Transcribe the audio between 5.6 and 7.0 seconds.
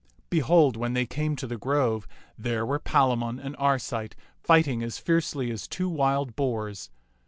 two wild boars.